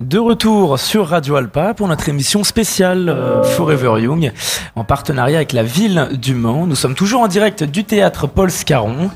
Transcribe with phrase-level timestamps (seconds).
[0.00, 4.32] De retour sur Radio Alpa pour notre émission spéciale euh, Forever Young
[4.74, 6.66] en partenariat avec la ville du Mans.
[6.66, 9.10] Nous sommes toujours en direct du théâtre Paul Scarron,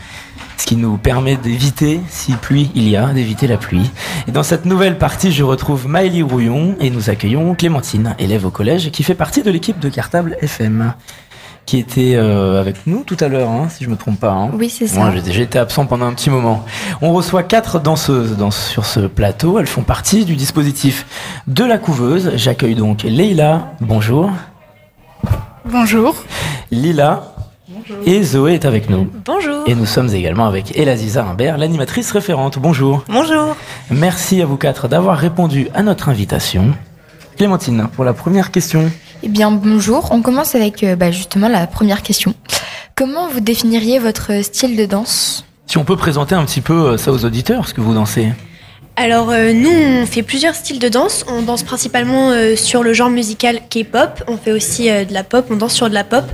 [0.56, 3.90] ce qui nous permet d'éviter, si pluie il y a, d'éviter la pluie.
[4.26, 8.50] Et dans cette nouvelle partie, je retrouve Maëlie Rouillon et nous accueillons Clémentine, élève au
[8.50, 10.94] collège qui fait partie de l'équipe de Cartable FM
[11.68, 14.30] qui était euh, avec nous tout à l'heure, hein, si je me trompe pas.
[14.30, 14.48] Hein.
[14.54, 15.00] Oui, c'est ça.
[15.00, 16.64] Moi, j'ai été absent pendant un petit moment.
[17.02, 19.58] On reçoit quatre danseuses dans, sur ce plateau.
[19.58, 21.04] Elles font partie du dispositif
[21.46, 22.32] de la couveuse.
[22.36, 23.74] J'accueille donc Leila.
[23.82, 24.30] Bonjour.
[25.66, 26.16] Bonjour.
[26.70, 27.34] Lila.
[27.68, 27.98] Bonjour.
[28.06, 29.06] Et Zoé est avec nous.
[29.26, 29.64] Bonjour.
[29.66, 32.58] Et nous sommes également avec Elaziza Imbert, l'animatrice référente.
[32.58, 33.04] Bonjour.
[33.08, 33.54] Bonjour.
[33.90, 36.72] Merci à vous quatre d'avoir répondu à notre invitation.
[37.36, 38.90] Clémentine, pour la première question.
[39.22, 40.08] Eh bien, bonjour.
[40.12, 42.34] On commence avec euh, bah, justement la première question.
[42.94, 45.44] Comment vous définiriez votre style de danse?
[45.66, 48.28] Si on peut présenter un petit peu euh, ça aux auditeurs, ce que vous dansez.
[49.00, 51.24] Alors euh, nous, on fait plusieurs styles de danse.
[51.28, 54.24] On danse principalement euh, sur le genre musical K-pop.
[54.26, 55.46] On fait aussi euh, de la pop.
[55.50, 56.24] On danse sur de la pop.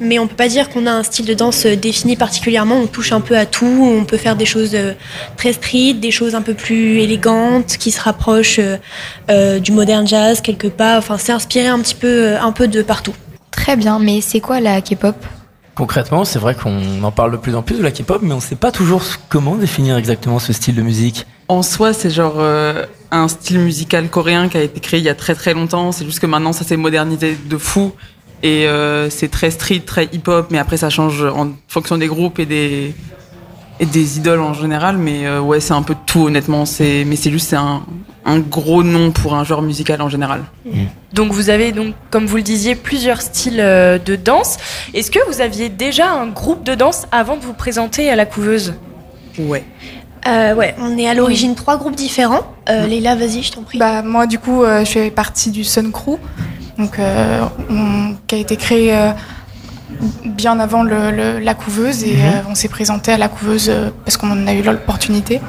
[0.00, 2.76] Mais on peut pas dire qu'on a un style de danse défini particulièrement.
[2.76, 3.66] On touche un peu à tout.
[3.66, 4.74] On peut faire des choses
[5.36, 8.60] très street, des choses un peu plus élégantes qui se rapprochent
[9.28, 10.96] du modern jazz quelque part.
[10.96, 13.14] Enfin, c'est inspiré un petit peu, un peu de partout.
[13.50, 13.98] Très bien.
[13.98, 15.16] Mais c'est quoi la K-pop?
[15.74, 18.36] Concrètement, c'est vrai qu'on en parle de plus en plus de la K-pop, mais on
[18.36, 21.26] ne sait pas toujours comment définir exactement ce style de musique.
[21.48, 25.08] En soi, c'est genre euh, un style musical coréen qui a été créé il y
[25.08, 25.92] a très très longtemps.
[25.92, 27.92] C'est juste que maintenant, ça s'est modernisé de fou.
[28.42, 32.38] Et euh, c'est très street, très hip-hop, mais après, ça change en fonction des groupes
[32.38, 32.94] et des,
[33.80, 34.98] et des idoles en général.
[34.98, 36.64] Mais euh, ouais, c'est un peu de tout, honnêtement.
[36.80, 37.82] Mais c'est juste un,
[38.24, 40.42] un gros nom pour un genre musical en général.
[40.64, 40.70] Mmh.
[41.12, 44.58] Donc vous avez donc, comme vous le disiez, plusieurs styles de danse.
[44.94, 48.26] Est-ce que vous aviez déjà un groupe de danse avant de vous présenter à la
[48.26, 48.74] couveuse?
[49.38, 49.64] Ouais.
[50.26, 52.42] Euh, ouais, on est à l'origine trois groupes différents.
[52.68, 53.78] Euh, Léla, vas-y, je t'en prie.
[53.78, 56.18] Bah, moi, du coup, je fais partie du Sun Crew,
[56.78, 56.98] donc,
[58.26, 58.94] qui a été créé
[60.24, 62.50] bien avant le, la couveuse et mmh.
[62.50, 63.72] on s'est présenté à la couveuse
[64.04, 65.40] parce qu'on en a eu l'opportunité.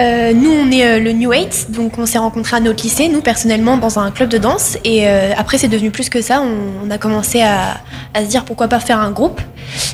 [0.00, 3.08] Euh, nous, on est euh, le New Eight, donc on s'est rencontrés à notre lycée,
[3.08, 4.78] nous personnellement, dans un club de danse.
[4.82, 6.42] Et euh, après, c'est devenu plus que ça.
[6.42, 7.76] On, a commencé à,
[8.16, 9.40] se dire pourquoi pas faire un groupe.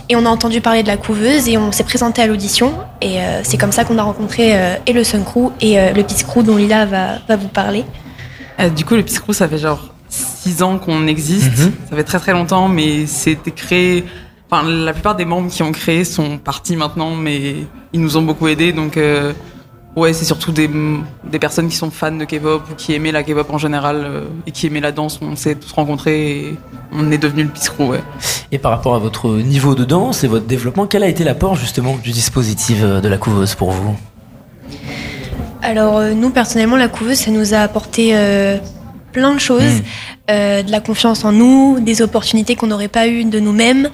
[0.09, 2.73] Et on a entendu parler de la couveuse et on s'est présenté à l'audition.
[3.03, 4.57] Et c'est comme ça qu'on a rencontré
[4.87, 7.85] et le Sun Crew et le Peace Crew dont Lila va, vous parler.
[8.75, 11.59] du coup, le Peace Crew, ça fait genre six ans qu'on existe.
[11.59, 11.73] Mhm.
[11.91, 14.07] Ça fait très très longtemps, mais c'était créé.
[14.51, 17.57] Enfin, la plupart des membres qui ont créé sont partis maintenant, mais
[17.93, 18.73] ils nous ont beaucoup aidés.
[18.73, 18.99] Donc.
[19.97, 20.69] Ouais, c'est surtout des,
[21.25, 24.25] des, personnes qui sont fans de K-pop ou qui aimaient la K-pop en général euh,
[24.47, 25.19] et qui aimaient la danse.
[25.23, 26.57] On s'est tous rencontrés et
[26.93, 28.03] on est devenu le Piscrew, ouais.
[28.53, 31.55] Et par rapport à votre niveau de danse et votre développement, quel a été l'apport
[31.55, 33.97] justement du dispositif euh, de la couveuse pour vous?
[35.63, 38.13] Alors euh, nous, personnellement, la couveuse, ça nous a apporté
[39.13, 39.81] plein de choses.
[40.29, 40.63] Hmm.
[40.63, 43.89] de la confiance en nous, des opportunités qu'on n'aurait pas eues de nous-mêmes.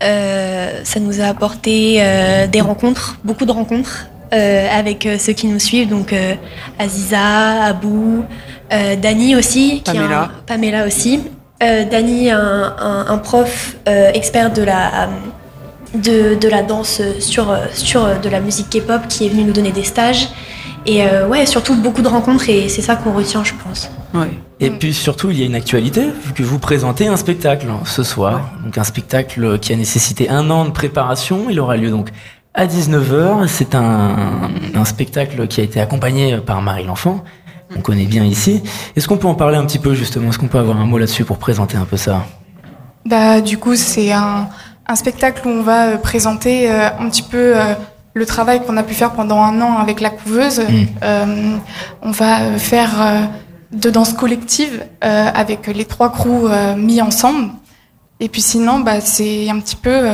[0.00, 2.02] ça nous a apporté
[2.50, 6.34] des rencontres, beaucoup de rencontres avec euh, ceux qui nous suivent, donc euh,
[6.78, 8.24] Aziza, Abou,
[8.70, 11.20] Dani aussi, Pamela, qui Pamela aussi.
[11.60, 12.74] Dani, un,
[13.08, 15.08] un, prof expert de la
[15.94, 19.72] de, de, la danse sur sur de la musique K-pop qui est venu nous donner
[19.72, 20.28] des stages.
[20.84, 23.88] Et ouais, surtout beaucoup de rencontres et c'est ça qu'on retient, je pense.
[24.12, 24.28] Ouais.
[24.58, 28.02] Et puis surtout, il y a une actualité, vu que vous présentez un spectacle ce
[28.02, 28.50] soir.
[28.64, 31.50] Donc un spectacle qui a nécessité un an de préparation.
[31.50, 32.10] Il aura lieu donc
[32.56, 33.46] à 19h.
[33.46, 37.22] C'est un, un, spectacle qui a été accompagné par Marie L'Enfant.
[37.76, 38.62] On connaît bien ici.
[38.96, 40.30] Est-ce qu'on peut en parler un petit peu justement?
[40.30, 42.24] Est-ce qu'on peut avoir un mot là-dessus pour présenter un peu ça?
[43.04, 44.48] Bah, Du coup, c'est un,
[44.86, 47.74] un, spectacle où on va euh, présenter euh, un petit peu euh,
[48.14, 50.60] le travail qu'on a pu faire pendant un an avec la couveuse.
[50.60, 51.58] Mmh.
[52.00, 53.28] on va faire
[53.72, 57.50] de danse collective avec les trois crews mis ensemble.
[58.18, 60.08] Et puis sinon, bah, c'est un petit peu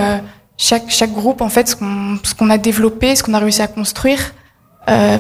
[0.57, 4.33] chaque, chaque groupe, en fait, ce qu'on a développé, ce qu'on a réussi à construire
[4.89, 5.19] euh,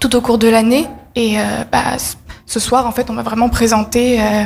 [0.00, 0.86] tout au cours de l'année.
[1.14, 1.96] Et euh, bah,
[2.46, 4.20] ce soir, en fait, on va vraiment présenter.
[4.20, 4.44] Euh,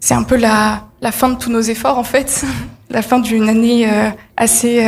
[0.00, 2.44] c'est un peu la, la fin de tous nos efforts, en fait,
[2.90, 3.88] la fin d'une année
[4.36, 4.86] assez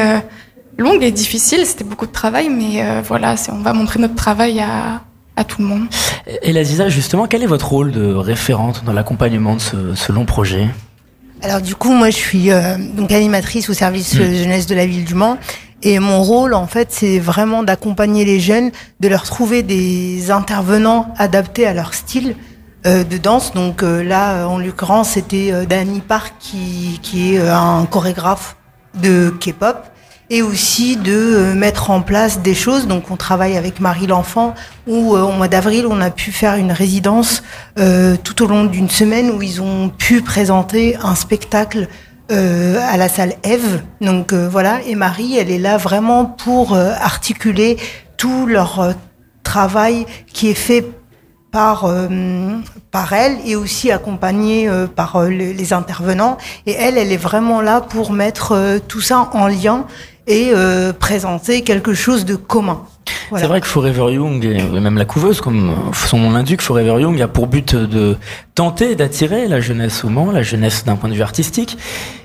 [0.76, 1.64] longue et difficile.
[1.64, 5.00] C'était beaucoup de travail, mais voilà, on va montrer notre travail à,
[5.36, 5.86] à tout le monde.
[6.42, 10.68] Et Laziza, justement, quel est votre rôle de référente dans l'accompagnement de ce long projet?
[11.46, 14.34] Alors du coup, moi, je suis euh, donc animatrice au service mmh.
[14.34, 15.38] jeunesse de la ville du Mans.
[15.84, 21.14] Et mon rôle, en fait, c'est vraiment d'accompagner les jeunes, de leur trouver des intervenants
[21.18, 22.34] adaptés à leur style
[22.84, 23.52] euh, de danse.
[23.52, 28.56] Donc euh, là, en l'occurrence, c'était Danny Park qui, qui est un chorégraphe
[29.00, 29.84] de K-pop.
[30.30, 32.86] Et aussi de euh, mettre en place des choses.
[32.86, 34.54] Donc on travaille avec Marie l'enfant
[34.86, 37.42] où euh, au mois d'avril on a pu faire une résidence
[37.78, 41.88] euh, tout au long d'une semaine où ils ont pu présenter un spectacle
[42.28, 43.82] à la salle Eve.
[44.00, 47.76] Donc voilà, et Marie, elle est là vraiment pour articuler
[48.16, 48.96] tout leur
[49.44, 50.84] travail qui est fait
[51.52, 51.88] par
[52.90, 56.36] par elle et aussi accompagnée par les, intervenants.
[56.66, 59.86] Et elle, elle est vraiment là pour mettre tout ça en lien
[60.26, 62.82] et euh, présenter quelque chose de commun.
[63.30, 63.42] Voilà.
[63.44, 67.20] C'est vrai que Forever Young, et même la couveuse, comme son nom l'indique, Forever Young
[67.20, 68.16] a pour but de
[68.54, 71.76] tenter d'attirer la jeunesse au Mans, la jeunesse d'un point de vue artistique.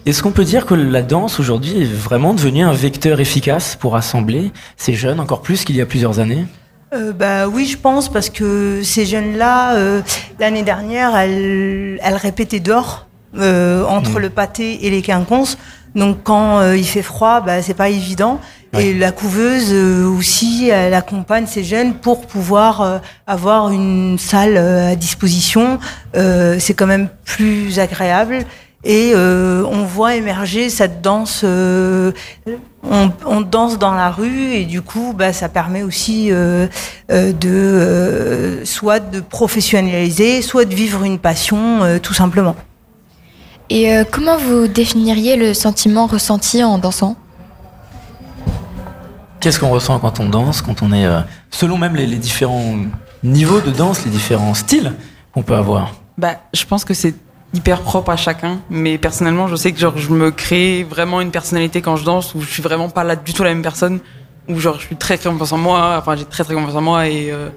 [0.06, 3.94] Est-ce qu'on peut dire que la danse aujourd'hui est vraiment devenue un vecteur efficace pour
[3.94, 6.45] rassembler ces jeunes encore plus qu'il y a plusieurs années?
[6.94, 10.01] Euh, bah oui, je pense parce que ces jeunes-là, euh,
[10.39, 13.07] l'année dernière, elles, elles répétaient dehors
[13.38, 14.24] euh, entre Mm.
[14.24, 15.57] le pâté et les quinconces.
[15.96, 18.40] Donc quand euh, il fait froid, bah c'est pas évident.
[18.80, 24.56] Et la couveuse euh, aussi, elle accompagne ces jeunes pour pouvoir euh, avoir une salle
[24.56, 25.78] euh, à disposition.
[26.16, 28.46] Euh, c'est quand même plus agréable.
[28.86, 31.42] Et euh, on voit émerger cette danse.
[31.44, 32.14] euh,
[32.90, 36.70] on, on danse dans la rue et du coup, bah, ça permet aussi de
[37.12, 42.56] euh, soit de professionnaliser, soit de vivre une passion, euh, tout simplement.
[43.73, 47.15] Et euh, comment vous définiriez le sentiment ressenti en dansant?
[49.39, 51.21] Qu'est-ce qu'on ressent quand on danse, quand on est, euh,
[51.51, 52.75] selon même les, les différents
[53.23, 54.91] niveaux de danse, les différents styles
[55.33, 55.94] qu'on peut avoir?
[56.18, 57.15] Bah, je pense que c'est
[57.53, 61.31] hyper propre à chacun, mais personnellement, je sais que genre je me crée vraiment une
[61.31, 64.01] personnalité quand je danse où je suis vraiment pas là du tout la même personne,
[64.50, 66.81] où genre je suis très très confiance en moi, enfin j'ai très très confiance en
[66.81, 67.47] moi et euh,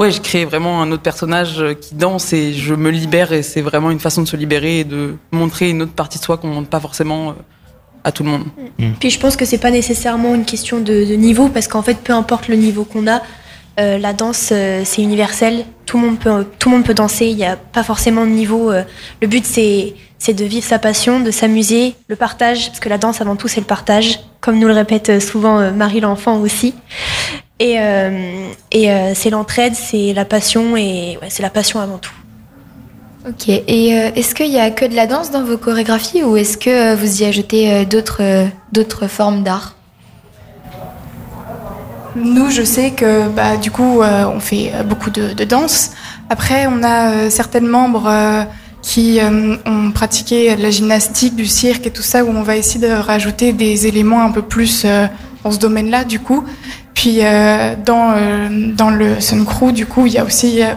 [0.00, 3.42] ouais, je crée vraiment un autre personnage euh, qui danse et je me libère et
[3.42, 6.38] c'est vraiment une façon de se libérer et de montrer une autre partie de soi
[6.38, 7.32] qu'on montre pas forcément euh,
[8.02, 8.44] à tout le monde.
[8.98, 11.98] Puis je pense que c'est pas nécessairement une question de, de niveau, parce qu'en fait,
[11.98, 13.20] peu importe le niveau qu'on a,
[13.78, 15.64] euh, la danse euh, c'est universel.
[15.86, 17.26] Tout le monde peut, tout le monde peut danser.
[17.26, 18.70] Il n'y a pas forcément de niveau.
[18.70, 18.82] euh.
[19.22, 22.98] le but c'est c'est de vivre sa passion, de s'amuser, le partage, parce que la
[22.98, 26.74] danse avant tout c'est le partage, comme nous le répète souvent Marie l'enfant aussi.
[27.60, 31.98] Et, euh, et euh, c'est l'entraide, c'est la passion et ouais, c'est la passion avant
[31.98, 32.14] tout.
[33.28, 33.48] Ok.
[33.48, 36.56] Et euh, est-ce qu'il y a que de la danse dans vos chorégraphies ou est-ce
[36.56, 39.76] que vous y ajoutez d'autres d'autres formes d'art?
[42.16, 45.92] Nous, je sais que bah, du coup, euh, on fait beaucoup de, de danse.
[46.28, 48.42] Après, on a euh, certaines membres euh,
[48.82, 52.56] qui euh, ont pratiqué de la gymnastique, du cirque et tout ça, où on va
[52.56, 55.06] essayer de rajouter des éléments un peu plus euh,
[55.44, 56.44] dans ce domaine-là, du coup.
[57.00, 60.74] Puis euh, dans, euh, dans le Sun Crew, du coup, il y a aussi euh,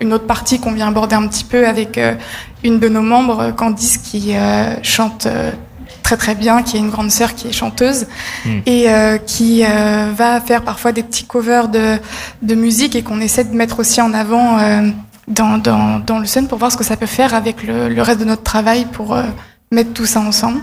[0.00, 2.00] une autre partie qu'on vient aborder un petit peu avec
[2.64, 4.34] une de nos membres, Candice, qui
[4.82, 5.28] chante
[6.02, 8.08] très très bien, qui est une grande sœur qui est chanteuse
[8.66, 11.98] et euh, qui euh, va faire parfois des petits covers de,
[12.42, 14.88] de musique et qu'on essaie de mettre aussi en avant euh,
[15.28, 18.02] dans, dans, dans le Sun pour voir ce que ça peut faire avec le, le
[18.02, 19.16] reste de notre travail pour
[19.70, 20.60] mettre tout ça ensemble.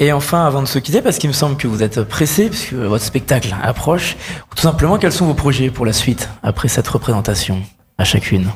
[0.00, 2.72] Et enfin, avant de se quitter, parce qu'il me semble que vous êtes pressé, puisque
[2.72, 4.16] votre spectacle approche,
[4.54, 7.62] tout simplement, quels sont vos projets pour la suite, après cette représentation,
[7.98, 8.48] à chacune?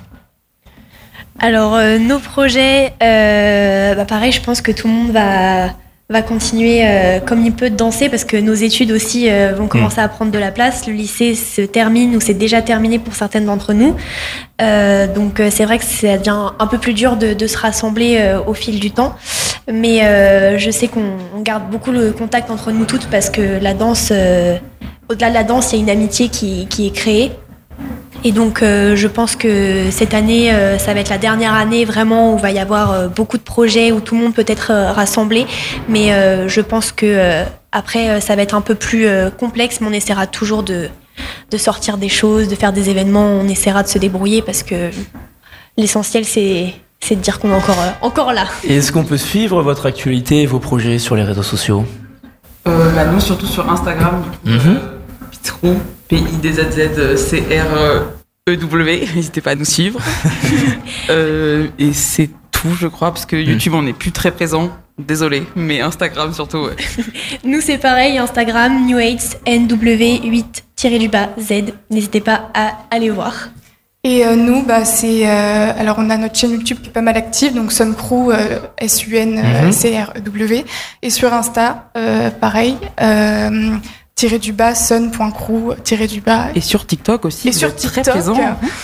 [1.40, 5.70] Alors, euh, nos projets, euh, bah pareil, je pense que tout le monde va,
[6.12, 9.66] va continuer euh, comme il peut de danser parce que nos études aussi euh, vont
[9.66, 10.86] commencer à prendre de la place.
[10.86, 13.96] Le lycée se termine ou c'est déjà terminé pour certaines d'entre nous.
[14.60, 17.58] Euh, donc, euh, c'est vrai que ça devient un peu plus dur de, de se
[17.58, 19.14] rassembler euh, au fil du temps.
[19.72, 23.60] Mais euh, je sais qu'on on garde beaucoup le contact entre nous toutes parce que
[23.60, 24.56] la danse, euh,
[25.08, 27.32] au-delà de la danse, il y a une amitié qui, qui est créée.
[28.24, 31.84] Et donc, euh, je pense que cette année, euh, ça va être la dernière année
[31.84, 34.44] vraiment où il va y avoir euh, beaucoup de projets, où tout le monde peut
[34.46, 35.46] être euh, rassemblé.
[35.88, 39.30] Mais euh, je pense que euh, après, euh, ça va être un peu plus euh,
[39.30, 40.88] complexe, mais on essaiera toujours de,
[41.50, 43.26] de sortir des choses, de faire des événements.
[43.26, 44.90] On essaiera de se débrouiller parce que
[45.76, 48.44] l'essentiel, c'est c'est de dire qu'on est encore, euh, encore là.
[48.62, 51.84] Et est-ce qu'on peut suivre votre actualité et vos projets sur les réseaux sociaux?
[52.68, 54.78] Euh, bah, nous, surtout sur Instagram, coup, Mhm.
[56.12, 59.08] P-I-D-Z-Z-C-R-E-W.
[59.14, 59.98] N'hésitez pas à nous suivre.
[61.10, 64.70] Euh, et c'est tout, je crois, parce que YouTube, on n'est plus très présent.
[64.98, 66.58] Désolé, mais Instagram surtout.
[66.58, 66.76] ouais.
[67.44, 71.52] Nous, c'est pareil, Instagram, New NW8-du-bas Z.
[71.90, 73.48] N'hésitez pas à aller voir.
[74.04, 77.02] Et euh, nous, bah, c'est euh, alors on a notre chaîne YouTube qui est pas
[77.02, 80.64] mal active, donc Sun Crew, euh, S U N C R E W,
[81.02, 83.76] et sur Insta, euh, pareil, euh,
[84.22, 87.48] tiré du bas sun.crew tiré du bas Et sur TikTok aussi.
[87.48, 88.36] et sur TikTok Très présent.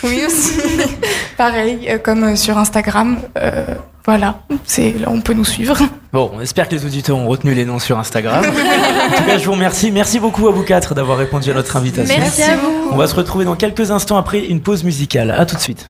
[0.03, 0.55] oui aussi
[1.37, 3.65] pareil euh, comme euh, sur Instagram euh,
[4.05, 5.79] voilà c'est là on peut nous suivre
[6.13, 8.43] Bon, on espère que les auditeurs ont retenu les noms sur Instagram.
[8.47, 9.91] en tout cas, je vous remercie.
[9.91, 12.17] Merci beaucoup à vous quatre d'avoir répondu à notre invitation.
[12.19, 12.89] Merci à vous.
[12.91, 15.31] On va se retrouver dans quelques instants après une pause musicale.
[15.31, 15.87] À tout de suite.